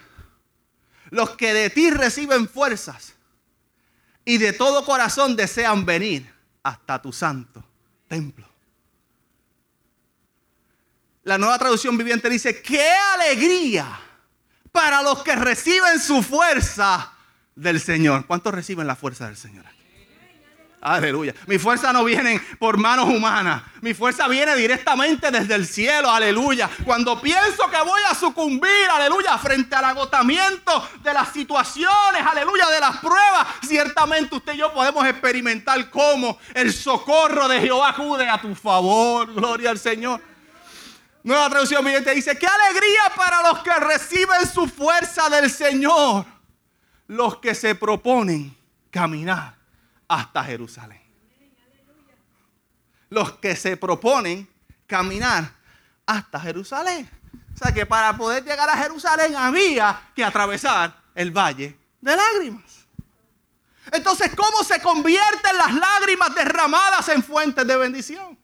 los 1.10 1.32
que 1.32 1.54
de 1.54 1.70
ti 1.70 1.90
reciben 1.92 2.48
fuerzas 2.48 3.16
y 4.24 4.38
de 4.38 4.54
todo 4.54 4.86
corazón 4.86 5.36
desean 5.36 5.86
venir 5.86 6.34
hasta 6.64 7.02
tu 7.02 7.12
santo 7.12 7.62
templo. 8.08 8.48
La 11.24 11.38
nueva 11.38 11.60
traducción 11.60 11.98
viviente 11.98 12.30
dice, 12.30 12.62
qué 12.62 12.90
alegría 12.92 14.00
para 14.72 15.02
los 15.02 15.22
que 15.22 15.36
reciben 15.36 16.00
su 16.00 16.24
fuerza 16.24 17.12
del 17.56 17.82
Señor. 17.82 18.26
¿Cuántos 18.26 18.54
reciben 18.54 18.88
la 18.88 18.96
fuerza 18.96 19.26
del 19.26 19.36
Señor? 19.36 19.66
Aleluya. 20.86 21.34
Mi 21.48 21.58
fuerza 21.58 21.92
no 21.92 22.04
viene 22.04 22.40
por 22.60 22.78
manos 22.78 23.10
humanas. 23.10 23.64
Mi 23.82 23.96
fuerza 23.96 24.28
viene 24.28 24.56
directamente 24.56 25.32
desde 25.32 25.56
el 25.56 25.66
cielo. 25.66 26.12
Aleluya. 26.12 26.70
Cuando 26.84 27.20
pienso 27.20 27.68
que 27.72 27.82
voy 27.82 28.02
a 28.08 28.14
sucumbir, 28.14 28.88
aleluya, 28.94 29.36
frente 29.40 29.74
al 29.76 29.86
agotamiento 29.86 30.88
de 31.02 31.12
las 31.12 31.30
situaciones, 31.30 32.22
aleluya, 32.24 32.70
de 32.70 32.80
las 32.80 32.98
pruebas, 32.98 33.48
ciertamente 33.68 34.36
usted 34.36 34.54
y 34.54 34.58
yo 34.58 34.72
podemos 34.72 35.04
experimentar 35.08 35.90
cómo 35.90 36.38
el 36.54 36.72
socorro 36.72 37.48
de 37.48 37.62
Jehová 37.62 37.90
acude 37.90 38.30
a 38.30 38.40
tu 38.40 38.54
favor. 38.54 39.34
Gloria 39.34 39.72
al 39.72 39.80
Señor. 39.80 40.22
Nueva 41.24 41.50
traducción 41.50 41.84
viviente 41.84 42.14
dice, 42.14 42.38
qué 42.38 42.46
alegría 42.46 43.02
para 43.16 43.42
los 43.42 43.64
que 43.64 43.74
reciben 43.74 44.48
su 44.54 44.68
fuerza 44.68 45.32
del 45.32 45.50
Señor. 45.50 46.28
Los 47.08 47.38
que 47.38 47.56
se 47.56 47.74
proponen 47.74 48.56
caminar 48.92 49.55
hasta 50.08 50.44
Jerusalén. 50.44 51.02
Los 53.10 53.34
que 53.34 53.56
se 53.56 53.78
proponen 53.78 54.50
caminar 54.88 55.52
hasta 56.06 56.40
Jerusalén. 56.40 57.10
O 57.54 57.58
sea 57.58 57.74
que 57.74 57.86
para 57.86 58.16
poder 58.18 58.44
llegar 58.44 58.70
a 58.70 58.78
Jerusalén 58.78 59.36
había 59.36 60.10
que 60.16 60.24
atravesar 60.24 60.96
el 61.14 61.32
valle 61.32 61.78
de 62.02 62.16
lágrimas. 62.16 62.86
Entonces, 63.92 64.32
¿cómo 64.36 64.64
se 64.64 64.82
convierten 64.82 65.58
las 65.58 65.74
lágrimas 65.74 66.34
derramadas 66.36 67.08
en 67.10 67.24
fuentes 67.24 67.66
de 67.66 67.78
bendición? 67.78 68.38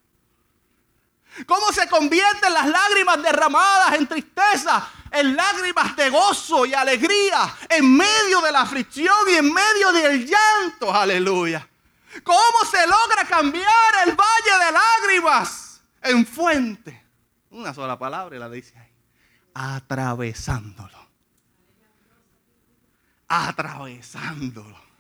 ¿Cómo 1.46 1.72
se 1.72 1.88
convierten 1.88 2.54
las 2.54 2.68
lágrimas 2.68 3.22
derramadas 3.24 3.94
en 3.94 4.08
tristeza, 4.08 4.88
en 5.12 5.36
lágrimas 5.36 5.96
de 5.96 6.10
gozo 6.10 6.66
y 6.66 6.74
alegría, 6.74 7.56
en 7.70 7.96
medio 7.96 8.42
de 8.42 8.52
la 8.52 8.62
aflicción 8.62 9.16
y 9.30 9.36
en 9.36 9.54
medio 9.54 9.92
del 9.92 10.26
llanto? 10.26 10.94
Aleluya. 10.94 11.68
¿Cómo 12.24 12.66
se 12.70 12.86
logra 12.88 13.26
cambiar 13.28 14.08
el 14.08 14.16
valle 14.16 14.66
de 14.66 14.72
lágrimas 14.72 15.82
en 16.02 16.26
fuente? 16.26 17.06
Una 17.52 17.74
sola 17.74 17.98
palabra 17.98 18.36
y 18.36 18.40
la 18.40 18.50
dice 18.50 18.78
ahí. 18.78 18.92
Atravesándolo. 19.54 21.10
Atravesándolo. 23.28 24.92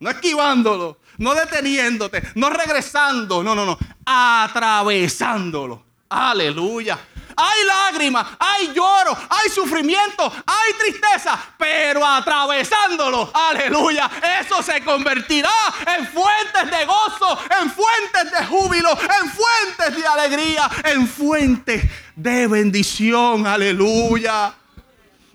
No 0.00 0.08
esquivándolo, 0.08 0.98
no 1.18 1.34
deteniéndote, 1.34 2.22
no 2.36 2.48
regresando, 2.48 3.42
no, 3.42 3.54
no, 3.54 3.66
no, 3.66 3.78
atravesándolo. 4.06 5.84
Aleluya. 6.08 6.98
Hay 7.40 7.64
lágrimas, 7.64 8.26
hay 8.38 8.72
lloro, 8.74 9.16
hay 9.28 9.48
sufrimiento, 9.48 10.30
hay 10.46 10.72
tristeza, 10.78 11.40
pero 11.56 12.04
atravesándolo, 12.04 13.30
aleluya, 13.32 14.10
eso 14.40 14.62
se 14.62 14.84
convertirá 14.84 15.50
en 15.96 16.06
fuentes 16.08 16.70
de 16.70 16.84
gozo, 16.84 17.38
en 17.62 17.70
fuentes 17.70 18.30
de 18.30 18.46
júbilo, 18.46 18.90
en 18.90 19.30
fuentes 19.30 19.96
de 19.96 20.06
alegría, 20.06 20.70
en 20.84 21.08
fuentes 21.08 21.90
de 22.14 22.46
bendición, 22.46 23.46
aleluya. 23.46 24.54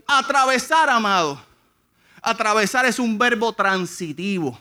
Atravesar, 0.07 0.89
amado. 0.89 1.41
Atravesar 2.21 2.85
es 2.85 2.99
un 2.99 3.17
verbo 3.17 3.53
transitivo. 3.53 4.59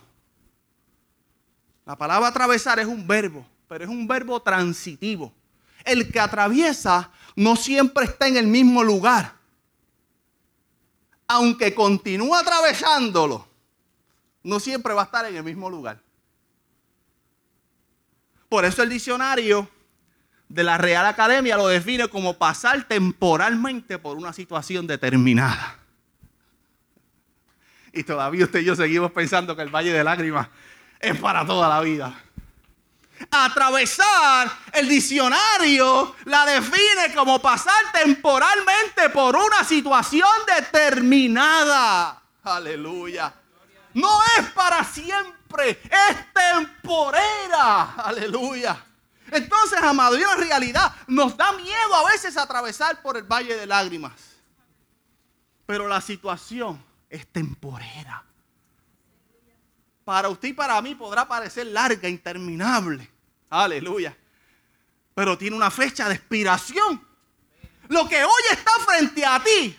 La 1.85 1.97
palabra 1.97 2.29
atravesar 2.29 2.79
es 2.79 2.87
un 2.87 3.07
verbo, 3.07 3.47
pero 3.69 3.85
es 3.85 3.91
un 3.91 4.07
verbo 4.07 4.41
transitivo. 4.41 5.33
El 5.85 6.11
que 6.11 6.19
atraviesa 6.19 7.11
no 7.37 7.57
siempre 7.57 8.05
está 8.05 8.29
en 8.29 8.37
el 8.37 8.47
mismo 8.47 8.83
lugar. 8.83 9.35
Aunque 11.27 11.75
continúa 11.75 12.41
atravesándolo, 12.41 13.49
no 14.43 14.61
siempre 14.61 14.93
va 14.95 15.03
a 15.03 15.05
estar 15.07 15.25
en 15.27 15.37
el 15.37 15.43
mismo 15.43 15.71
lugar. 15.71 16.01
Por 18.49 18.65
eso 18.65 18.83
el 18.83 18.91
diccionario 18.91 19.69
de 20.49 20.63
la 20.63 20.79
Real 20.79 21.07
Academia 21.07 21.57
lo 21.57 21.67
define 21.67 22.09
como 22.09 22.37
pasar 22.39 22.87
temporalmente 22.87 23.99
por 23.99 24.17
una 24.17 24.33
situación 24.33 24.87
determinada. 24.87 25.79
Y 27.93 28.03
todavía 28.03 28.45
usted 28.45 28.61
y 28.61 28.65
yo 28.65 28.77
seguimos 28.77 29.13
pensando 29.13 29.57
que 29.57 29.63
el 29.63 29.75
Valle 29.75 29.93
de 29.93 30.05
Lágrimas 30.05 30.49
es 31.01 31.19
para 31.19 31.47
toda 31.47 31.69
la 31.69 31.81
vida. 31.81 32.15
Atravesar 33.31 34.51
el 34.73 34.89
diccionario 34.89 36.17
la 36.25 36.47
define 36.47 37.15
como 37.15 37.41
pasar 37.41 37.93
temporalmente 37.93 39.11
por 39.11 39.37
una 39.37 39.65
situación 39.65 40.29
determinada. 40.47 42.23
Aleluya. 42.43 43.35
No 43.95 44.21
es 44.39 44.51
para 44.51 44.85
siempre 44.85 45.81
Aleluya. 47.97 48.85
Entonces, 49.31 49.79
amado, 49.83 50.17
y 50.17 50.21
la 50.21 50.37
realidad 50.37 50.95
nos 51.07 51.37
da 51.37 51.53
miedo 51.53 51.95
a 51.95 52.11
veces 52.11 52.37
atravesar 52.37 53.01
por 53.03 53.17
el 53.17 53.25
valle 53.25 53.57
de 53.57 53.67
lágrimas. 53.67 54.13
Pero 55.67 55.89
la 55.89 56.01
situación 56.01 56.85
es 57.09 57.27
temporera. 57.27 58.23
Para 60.05 60.29
usted 60.29 60.49
y 60.49 60.53
para 60.53 60.81
mí 60.83 60.95
podrá 60.95 61.27
parecer 61.27 61.67
larga, 61.67 62.09
interminable. 62.09 63.11
Aleluya. 63.63 64.17
Pero 65.15 65.39
tiene 65.39 65.55
una 65.55 65.71
fecha 65.71 66.09
de 66.09 66.17
expiración. 66.17 67.07
Lo 67.89 68.09
que 68.09 68.25
hoy 68.25 68.43
está 68.51 68.73
frente 68.85 69.25
a 69.25 69.41
ti, 69.43 69.79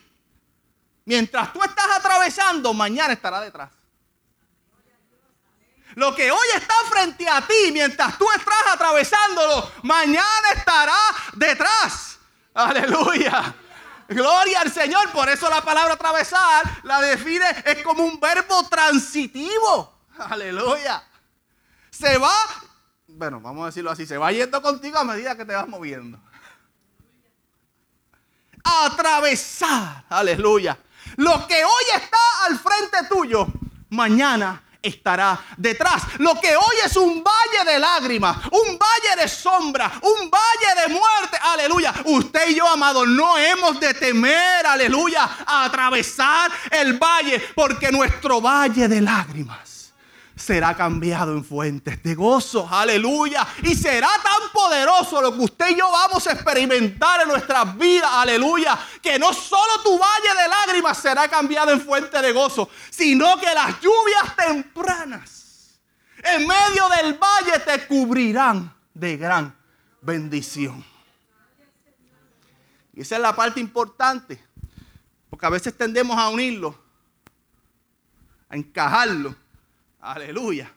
mientras 1.04 1.52
tú 1.52 1.62
estás 1.62 1.88
atravesando, 1.94 2.74
mañana 2.74 3.14
estará 3.14 3.42
detrás. 3.42 3.70
Lo 5.96 6.16
que 6.16 6.32
hoy 6.32 6.48
está 6.56 6.74
frente 6.90 7.28
a 7.28 7.42
ti, 7.42 7.72
mientras 7.74 8.18
tú 8.18 8.26
estás 8.32 8.74
atravesándolo, 8.74 9.72
mañana 9.84 10.52
estará 10.56 10.98
detrás. 11.34 12.18
Aleluya. 12.54 13.54
Gloria 14.08 14.62
al 14.62 14.72
Señor. 14.72 15.12
Por 15.12 15.28
eso 15.28 15.50
la 15.50 15.62
palabra 15.62 15.96
atravesar 15.96 16.80
la 16.84 17.02
define, 17.02 17.46
es 17.66 17.84
como 17.84 18.06
un 18.06 18.20
verbo 18.22 18.68
transitivo. 18.70 20.00
Aleluya. 20.18 21.04
Se 21.90 22.18
va, 22.18 22.36
bueno, 23.08 23.40
vamos 23.40 23.64
a 23.64 23.66
decirlo 23.68 23.92
así, 23.92 24.06
se 24.06 24.18
va 24.18 24.32
yendo 24.32 24.62
contigo 24.62 24.98
a 24.98 25.04
medida 25.04 25.36
que 25.36 25.46
te 25.46 25.54
vas 25.54 25.68
moviendo. 25.68 26.20
Atravesar. 28.64 30.06
Aleluya. 30.10 30.78
Lo 31.18 31.48
que 31.48 31.64
hoy 31.64 31.84
está 31.96 32.18
al 32.48 32.60
frente 32.60 32.98
tuyo, 33.08 33.48
mañana 33.90 34.64
estará 34.82 35.40
detrás. 35.56 36.04
Lo 36.18 36.40
que 36.42 36.56
hoy 36.56 36.76
es 36.84 36.98
un 36.98 37.24
valle 37.24 37.72
de 37.72 37.80
lágrimas, 37.80 38.38
un 38.52 38.78
valle 38.78 39.22
de 39.22 39.28
sombra, 39.28 39.92
un 40.02 40.30
valle 40.30 40.82
de 40.82 40.94
muerte. 40.94 41.38
Aleluya. 41.42 41.94
Usted 42.06 42.50
y 42.50 42.56
yo, 42.56 42.68
amado, 42.68 43.06
no 43.06 43.38
hemos 43.38 43.80
de 43.80 43.94
temer, 43.94 44.66
aleluya, 44.66 45.38
atravesar 45.46 46.52
el 46.72 46.98
valle, 46.98 47.40
porque 47.56 47.92
nuestro 47.92 48.42
valle 48.42 48.88
de 48.88 49.02
lágrimas 49.02 49.75
será 50.46 50.76
cambiado 50.76 51.32
en 51.32 51.44
fuentes 51.44 52.02
de 52.04 52.14
gozo. 52.14 52.68
Aleluya. 52.70 53.48
Y 53.64 53.74
será 53.74 54.10
tan 54.22 54.52
poderoso 54.54 55.20
lo 55.20 55.34
que 55.34 55.40
usted 55.40 55.70
y 55.72 55.78
yo 55.80 55.92
vamos 55.92 56.28
a 56.28 56.34
experimentar 56.34 57.22
en 57.22 57.30
nuestras 57.30 57.76
vidas. 57.76 58.10
Aleluya. 58.14 58.78
Que 59.02 59.18
no 59.18 59.34
solo 59.34 59.82
tu 59.84 59.98
valle 59.98 60.42
de 60.42 60.48
lágrimas 60.48 61.00
será 61.00 61.28
cambiado 61.28 61.72
en 61.72 61.82
fuente 61.82 62.22
de 62.22 62.32
gozo, 62.32 62.70
sino 62.92 63.40
que 63.40 63.52
las 63.54 63.82
lluvias 63.82 64.36
tempranas 64.36 65.80
en 66.24 66.46
medio 66.46 66.90
del 66.90 67.18
valle 67.18 67.60
te 67.66 67.88
cubrirán 67.88 68.72
de 68.94 69.18
gran 69.18 69.56
bendición. 70.02 70.86
Y 72.94 73.02
esa 73.02 73.16
es 73.16 73.22
la 73.22 73.36
parte 73.36 73.60
importante. 73.60 74.42
Porque 75.28 75.46
a 75.48 75.50
veces 75.50 75.76
tendemos 75.76 76.18
a 76.18 76.30
unirlo, 76.30 76.80
a 78.48 78.56
encajarlo 78.56 79.36
Aleluya. 80.06 80.72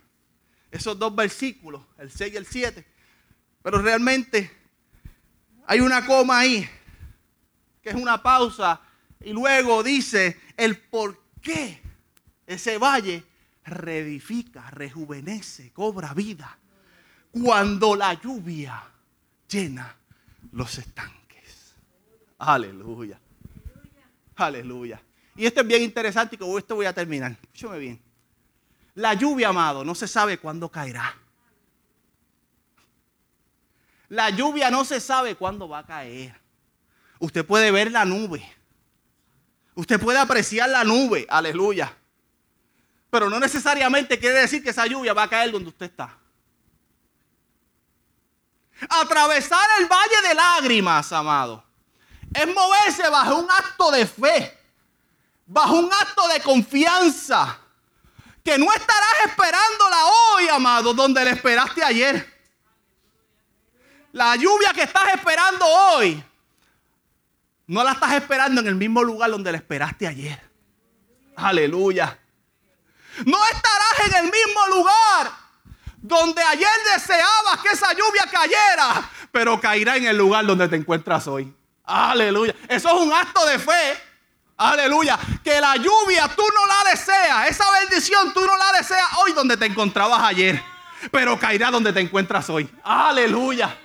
Esos 0.70 0.98
dos 0.98 1.14
versículos, 1.14 1.82
el 1.98 2.10
6 2.10 2.32
y 2.32 2.36
el 2.36 2.46
7. 2.46 2.86
Pero 3.62 3.82
realmente 3.82 4.50
hay 5.66 5.80
una 5.80 6.06
coma 6.06 6.38
ahí, 6.38 6.68
que 7.82 7.90
es 7.90 7.94
una 7.94 8.22
pausa. 8.22 8.80
Y 9.20 9.32
luego 9.32 9.82
dice 9.82 10.40
el 10.56 10.78
por 10.78 11.22
qué 11.42 11.80
ese 12.46 12.78
valle 12.78 13.22
reedifica, 13.64 14.70
rejuvenece, 14.70 15.72
cobra 15.72 16.14
vida. 16.14 16.58
Cuando 17.30 17.94
la 17.94 18.14
lluvia 18.14 18.82
llena 19.46 19.94
los 20.52 20.78
estanques. 20.78 21.74
Aleluya. 22.38 23.20
Aleluya. 24.36 25.02
Y 25.36 25.44
esto 25.44 25.60
es 25.60 25.66
bien 25.66 25.82
interesante 25.82 26.36
y 26.36 26.38
con 26.38 26.56
esto 26.56 26.76
voy 26.76 26.86
a 26.86 26.94
terminar. 26.94 27.32
Escúchame 27.42 27.78
bien. 27.78 28.07
La 28.98 29.14
lluvia, 29.14 29.50
amado, 29.50 29.84
no 29.84 29.94
se 29.94 30.08
sabe 30.08 30.38
cuándo 30.38 30.68
caerá. 30.68 31.14
La 34.08 34.28
lluvia 34.30 34.72
no 34.72 34.84
se 34.84 34.98
sabe 34.98 35.36
cuándo 35.36 35.68
va 35.68 35.78
a 35.78 35.86
caer. 35.86 36.34
Usted 37.20 37.46
puede 37.46 37.70
ver 37.70 37.92
la 37.92 38.04
nube. 38.04 38.44
Usted 39.76 40.00
puede 40.00 40.18
apreciar 40.18 40.68
la 40.70 40.82
nube. 40.82 41.28
Aleluya. 41.30 41.96
Pero 43.08 43.30
no 43.30 43.38
necesariamente 43.38 44.18
quiere 44.18 44.40
decir 44.40 44.64
que 44.64 44.70
esa 44.70 44.84
lluvia 44.86 45.14
va 45.14 45.22
a 45.22 45.30
caer 45.30 45.52
donde 45.52 45.68
usted 45.68 45.86
está. 45.86 46.18
Atravesar 48.90 49.64
el 49.78 49.86
valle 49.86 50.28
de 50.28 50.34
lágrimas, 50.34 51.12
amado, 51.12 51.62
es 52.34 52.52
moverse 52.52 53.08
bajo 53.08 53.36
un 53.36 53.48
acto 53.48 53.92
de 53.92 54.04
fe, 54.04 54.58
bajo 55.46 55.78
un 55.78 55.92
acto 55.92 56.26
de 56.26 56.40
confianza 56.40 57.60
que 58.48 58.56
no 58.56 58.72
estarás 58.72 59.26
esperándola 59.26 59.96
hoy, 60.06 60.48
amado, 60.48 60.94
donde 60.94 61.22
la 61.22 61.32
esperaste 61.32 61.84
ayer. 61.84 62.34
La 64.12 64.36
lluvia 64.36 64.72
que 64.72 64.84
estás 64.84 65.12
esperando 65.12 65.66
hoy, 65.66 66.24
no 67.66 67.84
la 67.84 67.92
estás 67.92 68.14
esperando 68.14 68.62
en 68.62 68.68
el 68.68 68.74
mismo 68.74 69.04
lugar 69.04 69.30
donde 69.30 69.52
la 69.52 69.58
esperaste 69.58 70.06
ayer. 70.06 70.40
Aleluya. 71.36 72.18
No 73.26 73.38
estarás 73.52 74.06
en 74.06 74.24
el 74.24 74.32
mismo 74.32 74.66
lugar 74.68 75.30
donde 75.98 76.40
ayer 76.40 76.70
deseabas 76.94 77.58
que 77.62 77.68
esa 77.68 77.92
lluvia 77.92 78.24
cayera, 78.32 79.10
pero 79.30 79.60
caerá 79.60 79.98
en 79.98 80.06
el 80.06 80.16
lugar 80.16 80.46
donde 80.46 80.68
te 80.68 80.76
encuentras 80.76 81.26
hoy. 81.26 81.54
Aleluya. 81.84 82.54
Eso 82.66 82.88
es 82.88 82.94
un 82.94 83.12
acto 83.12 83.44
de 83.44 83.58
fe. 83.58 84.07
Aleluya. 84.58 85.18
Que 85.42 85.60
la 85.60 85.76
lluvia 85.76 86.28
tú 86.34 86.42
no 86.42 86.66
la 86.66 86.90
deseas. 86.90 87.48
Esa 87.48 87.64
bendición 87.80 88.34
tú 88.34 88.40
no 88.44 88.56
la 88.56 88.78
deseas 88.78 89.06
hoy 89.22 89.32
donde 89.32 89.56
te 89.56 89.66
encontrabas 89.66 90.20
ayer. 90.22 90.62
Pero 91.12 91.38
caerá 91.38 91.70
donde 91.70 91.92
te 91.92 92.00
encuentras 92.00 92.50
hoy. 92.50 92.68
Aleluya. 92.82 93.78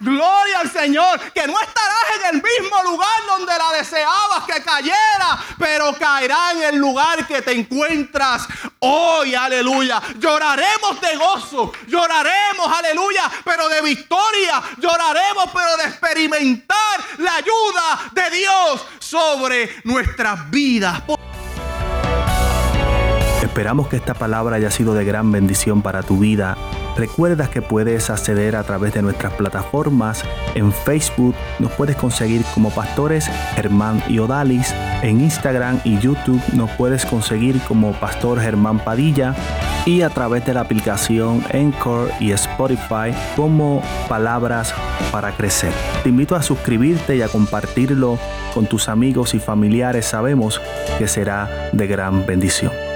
Gloria 0.00 0.60
al 0.60 0.70
Señor, 0.70 1.20
que 1.32 1.46
no 1.46 1.60
estarás 1.60 2.04
en 2.18 2.36
el 2.36 2.42
mismo 2.42 2.90
lugar 2.90 3.18
donde 3.28 3.52
la 3.52 3.76
deseabas 3.76 4.44
que 4.46 4.62
cayera, 4.62 5.38
pero 5.58 5.92
caerá 5.98 6.52
en 6.52 6.62
el 6.62 6.76
lugar 6.76 7.26
que 7.26 7.42
te 7.42 7.52
encuentras 7.52 8.48
hoy, 8.78 9.34
aleluya. 9.34 10.00
Lloraremos 10.18 10.98
de 11.02 11.16
gozo, 11.16 11.72
lloraremos, 11.86 12.72
aleluya, 12.74 13.30
pero 13.44 13.68
de 13.68 13.82
victoria, 13.82 14.62
lloraremos, 14.78 15.50
pero 15.52 15.76
de 15.76 15.84
experimentar 15.84 17.00
la 17.18 17.34
ayuda 17.34 18.10
de 18.12 18.36
Dios 18.38 18.86
sobre 18.98 19.82
nuestras 19.84 20.50
vidas. 20.50 21.02
Esperamos 23.42 23.88
que 23.88 23.96
esta 23.96 24.14
palabra 24.14 24.56
haya 24.56 24.70
sido 24.70 24.94
de 24.94 25.04
gran 25.04 25.30
bendición 25.30 25.82
para 25.82 26.02
tu 26.02 26.18
vida 26.18 26.56
Recuerda 26.96 27.48
que 27.48 27.62
puedes 27.62 28.10
acceder 28.10 28.56
a 28.56 28.62
través 28.62 28.92
de 28.94 29.02
nuestras 29.02 29.32
plataformas. 29.34 30.24
En 30.54 30.72
Facebook 30.72 31.34
nos 31.58 31.72
puedes 31.72 31.96
conseguir 31.96 32.42
como 32.54 32.70
pastores 32.70 33.30
Germán 33.54 34.02
y 34.08 34.18
Odalis. 34.18 34.74
En 35.02 35.20
Instagram 35.20 35.80
y 35.84 35.98
YouTube 35.98 36.42
nos 36.52 36.70
puedes 36.72 37.06
conseguir 37.06 37.60
como 37.66 37.92
Pastor 37.92 38.40
Germán 38.40 38.78
Padilla. 38.80 39.34
Y 39.86 40.02
a 40.02 40.10
través 40.10 40.44
de 40.44 40.52
la 40.52 40.60
aplicación 40.60 41.42
Encore 41.50 42.12
y 42.20 42.32
Spotify 42.32 43.14
como 43.34 43.82
Palabras 44.08 44.74
para 45.10 45.32
Crecer. 45.32 45.72
Te 46.02 46.10
invito 46.10 46.36
a 46.36 46.42
suscribirte 46.42 47.16
y 47.16 47.22
a 47.22 47.28
compartirlo 47.28 48.18
con 48.52 48.66
tus 48.66 48.88
amigos 48.88 49.32
y 49.34 49.38
familiares. 49.38 50.04
Sabemos 50.04 50.60
que 50.98 51.08
será 51.08 51.70
de 51.72 51.86
gran 51.86 52.26
bendición. 52.26 52.89